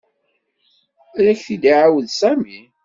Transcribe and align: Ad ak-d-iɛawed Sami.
Ad 1.17 1.25
ak-d-iɛawed 1.33 2.07
Sami. 2.19 2.59